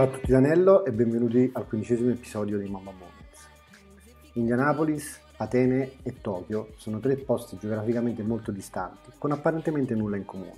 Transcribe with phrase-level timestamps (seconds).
[0.00, 3.48] Ciao a tutti da Nello e benvenuti al quindicesimo episodio di Mamba Moments.
[4.32, 10.54] Indianapolis, Atene e Tokyo sono tre posti geograficamente molto distanti, con apparentemente nulla in comune.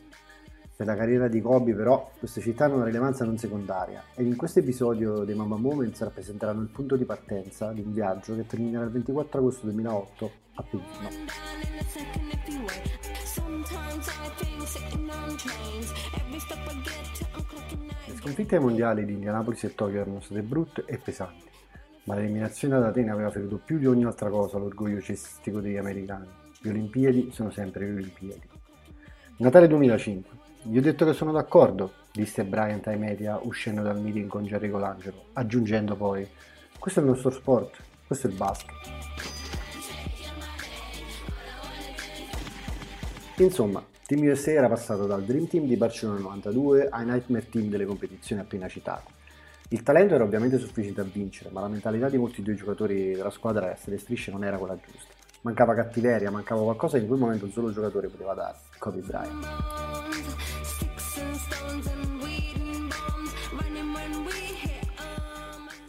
[0.77, 4.37] Per la carriera di Kobe però queste città hanno una rilevanza non secondaria ed in
[4.37, 8.85] questo episodio dei Mamba Moments rappresenteranno il punto di partenza di un viaggio che terminerà
[8.85, 11.09] il 24 agosto 2008 a Pechino.
[16.31, 16.39] Le
[18.23, 21.45] sconfitte ai mondiali di Indianapolis e Tokyo erano state brutte e pesanti,
[22.05, 26.29] ma l'eliminazione ad Atene aveva ferito più di ogni altra cosa l'orgoglio cestistico degli americani.
[26.61, 28.49] Le Olimpiadi sono sempre le Olimpiadi.
[29.39, 30.39] Natale 2005.
[30.63, 34.71] Gli ho detto che sono d'accordo, disse Bryant ai media uscendo dal meeting con Jerry
[34.71, 36.25] Colangelo, aggiungendo poi:
[36.79, 38.77] Questo è il nostro sport, questo è il basket.
[43.39, 47.87] Insomma, Team USA era passato dal Dream Team di Barcellona 92 ai Nightmare Team delle
[47.87, 49.11] competizioni appena citate.
[49.69, 53.31] Il talento era ovviamente sufficiente a vincere, ma la mentalità di molti dei giocatori della
[53.31, 55.15] squadra a essere strisce non era quella giusta.
[55.43, 59.47] Mancava cattiveria, mancava qualcosa che in quel momento un solo giocatore poteva dare, Kobe Bryant.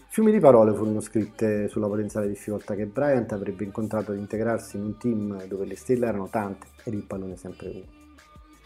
[0.07, 4.83] Fiumi di parole furono scritte sulla potenziale difficoltà che Bryant avrebbe incontrato ad integrarsi in
[4.83, 8.02] un team dove le stelle erano tante ed il pallone sempre uno.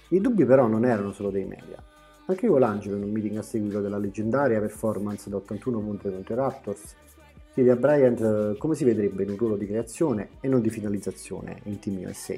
[0.10, 1.84] I dubbi però non erano solo dei media.
[2.28, 6.38] Anche Colangelo, in un meeting a seguito della leggendaria performance da 81 punti contro i
[6.38, 6.96] Raptors,
[7.54, 10.70] chiede a Bryant eh, come si vedrebbe in un ruolo di creazione e non di
[10.70, 12.36] finalizzazione in Team USA.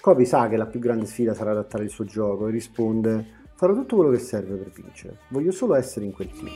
[0.00, 3.74] Kobe sa che la più grande sfida sarà adattare il suo gioco e risponde farò
[3.74, 6.52] tutto quello che serve per vincere, voglio solo essere in quel team.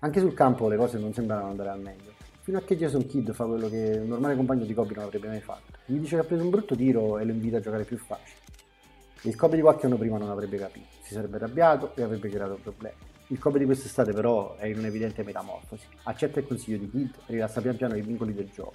[0.00, 2.12] Anche sul campo le cose non sembrano andare al meglio.
[2.42, 5.28] Fino a che Jason Kidd fa quello che un normale compagno di Kobe non avrebbe
[5.28, 5.78] mai fatto.
[5.86, 8.38] Gli dice che ha preso un brutto tiro e lo invita a giocare più facile.
[9.22, 12.58] Il Kobe di qualche anno prima non avrebbe capito, si sarebbe arrabbiato e avrebbe creato
[12.62, 12.96] problemi.
[13.28, 15.86] Il Kobe di quest'estate però è in un'evidente metamorfosi.
[16.04, 18.74] Accetta il consiglio di Kidd e rilassa pian piano i vincoli del gioco.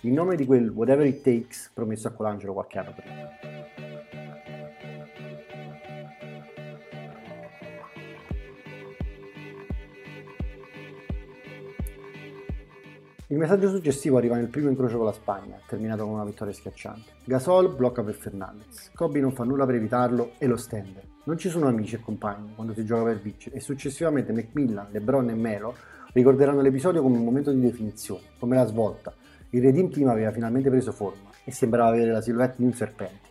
[0.00, 3.53] In nome di quel whatever it takes promesso a Colangelo qualche anno prima.
[13.28, 17.12] Il messaggio successivo arriva nel primo incrocio con la Spagna, terminato con una vittoria schiacciante.
[17.24, 18.90] Gasol blocca per Fernandez.
[18.94, 21.02] Kobe non fa nulla per evitarlo e lo stende.
[21.24, 25.30] Non ci sono amici e compagni quando si gioca per vincere e successivamente Macmillan, LeBron
[25.30, 25.74] e Melo
[26.12, 29.14] ricorderanno l'episodio come un momento di definizione, come la svolta.
[29.50, 33.28] Il Redeem Team aveva finalmente preso forma e sembrava avere la silhouette di un serpente.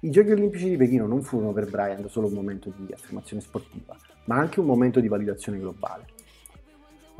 [0.00, 3.94] I Giochi Olimpici di Pechino non furono per Bryant solo un momento di affermazione sportiva,
[4.24, 6.06] ma anche un momento di validazione globale.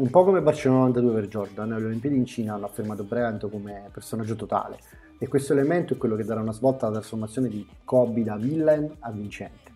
[0.01, 3.91] Un po' come Barcellona 92 per Jordan, le Olimpiadi in Cina hanno affermato Bryant come
[3.93, 4.79] personaggio totale
[5.19, 8.97] e questo elemento è quello che darà una svolta alla trasformazione di Kobe da villain
[9.01, 9.75] a vincente.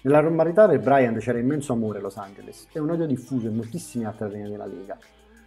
[0.00, 3.54] Nella normalità per Bryant c'era immenso amore a Los Angeles e un odio diffuso in
[3.54, 4.98] moltissimi altri arene della Lega.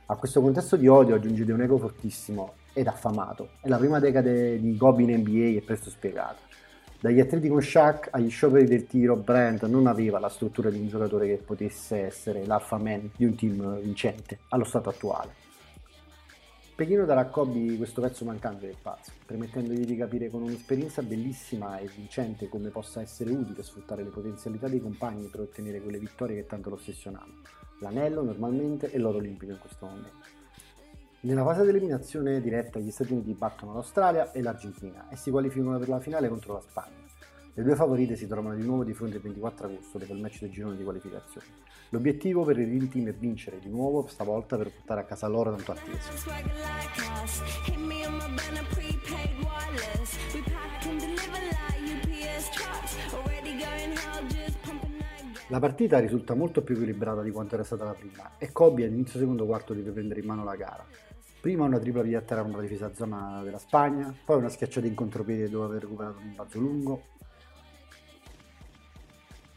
[0.05, 4.61] A questo contesto di odio aggiungete un ego fortissimo ed affamato e la prima decade
[4.61, 6.37] di Kobe in NBA è presto spiegata.
[6.99, 10.87] Dagli atleti con Shaq agli scioperi del tiro, Brent non aveva la struttura di un
[10.87, 15.43] giocatore che potesse essere l'alfa man di un team vincente allo stato attuale.
[16.75, 21.77] Pechino darà a Kobe questo pezzo mancante del pazzo, permettendogli di capire con un'esperienza bellissima
[21.77, 26.35] e vincente come possa essere utile sfruttare le potenzialità dei compagni per ottenere quelle vittorie
[26.35, 27.33] che tanto lo ossessionavano,
[27.79, 30.34] l'anello normalmente e l'oro olimpico in questo momento.
[31.25, 35.79] Nella fase di eliminazione diretta gli Stati Uniti battono l'Australia e l'Argentina e si qualificano
[35.79, 37.01] per la finale contro la Spagna.
[37.55, 40.41] Le due favorite si trovano di nuovo di fronte il 24 agosto per il match
[40.41, 41.47] del girone di qualificazione.
[41.89, 45.55] L'obiettivo per il Real Team è vincere di nuovo, stavolta per portare a casa l'oro
[45.55, 46.11] tanto atteso.
[55.47, 59.19] La partita risulta molto più equilibrata di quanto era stata la prima e Kobe all'inizio
[59.19, 60.85] secondo quarto deve prendere in mano la gara.
[61.45, 64.87] Prima una tripla via a terra con una difesa zona della Spagna, poi una schiacciata
[64.87, 67.03] in contropiede dopo aver recuperato un balzo lungo,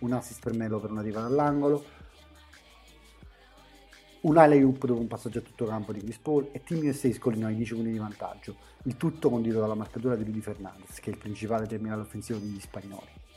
[0.00, 1.82] un assist per Melo per una riva dall'angolo,
[4.20, 7.11] un alley hoop dopo un passaggio a tutto campo di Chris Paul e Team USA
[7.11, 11.08] scollinò i 10 punti di vantaggio, il tutto condito dalla marcatura di Rudy Fernandez, che
[11.08, 13.28] è il principale terminale offensivo degli spagnoli.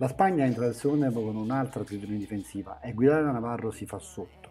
[0.00, 3.84] La Spagna entra nel secondo tempo con un'altra attitudine difensiva e guidare da Navarro si
[3.84, 4.48] fa sotto.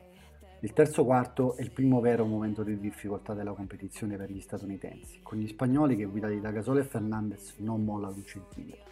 [0.59, 5.21] Il terzo quarto è il primo vero momento di difficoltà della competizione per gli statunitensi,
[5.23, 8.91] con gli spagnoli che guidati da Gasol e Fernandez non mollano un centimetro.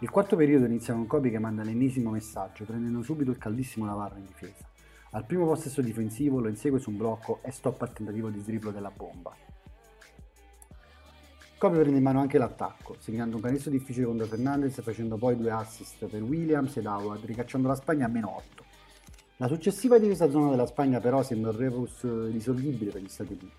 [0.00, 4.18] Il quarto periodo inizia con Kobe che manda l'ennesimo messaggio, prendendo subito il caldissimo Navarro
[4.18, 4.68] in difesa.
[5.12, 8.70] Al primo possesso difensivo lo insegue su un blocco e stoppa il tentativo di sdriblo
[8.70, 9.34] della bomba.
[11.60, 15.50] Kobe prende in mano anche l'attacco, segnando un canestro difficile contro Fernandez facendo poi due
[15.50, 18.64] assist per Williams ed Howard, ricacciando la Spagna a meno 8.
[19.36, 23.52] La successiva difesa zona della Spagna però sembra un rebus risolvibile per gli Stati Uniti.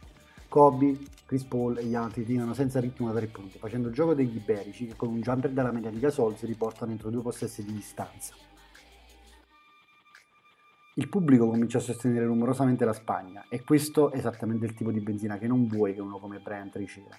[0.47, 4.15] Kobe, Chris Paul e gli altri tirano senza ritmo da tre punti, facendo il gioco
[4.15, 7.63] degli iberici che con un jumper dalla media di Gasol si riportano entro due possessi
[7.63, 8.33] di distanza.
[10.95, 15.01] Il pubblico comincia a sostenere rumorosamente la Spagna e questo è esattamente il tipo di
[15.01, 17.15] benzina che non vuoi che uno come Bryant riceva.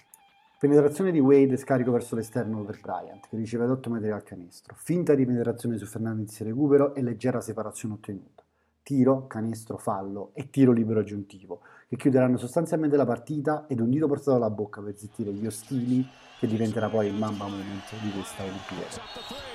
[0.63, 4.23] Penetrazione di Wade e scarico verso l'esterno per Bryant, che riceve ad 8 metri dal
[4.23, 4.73] canestro.
[4.77, 8.45] Finta di penetrazione su Fernandez e recupero e leggera separazione ottenuta.
[8.81, 14.07] Tiro, canestro, fallo e tiro libero aggiuntivo, che chiuderanno sostanzialmente la partita ed un dito
[14.07, 16.07] portato alla bocca per zittire gli ostili,
[16.39, 19.52] che diventerà poi il mamba moment di questa Olimpiade.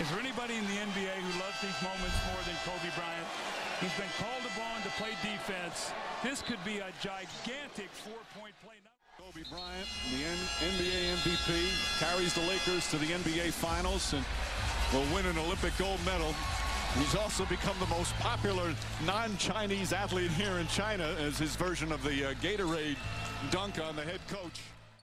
[0.00, 3.28] Is there anybody in the NBA who loves these moments more than Kobe Bryant?
[3.78, 5.92] He's been called upon to play defense.
[6.20, 8.74] This could be a gigantic four-point play.
[9.16, 10.18] Kobe Bryant, the
[10.66, 14.24] NBA MVP, carries the Lakers to the NBA Finals and
[14.92, 16.34] will win an Olympic gold medal.
[16.98, 18.74] He's also become the most popular
[19.06, 22.96] non-Chinese athlete here in China as his version of the uh, Gatorade
[23.52, 24.60] dunk on the head coach.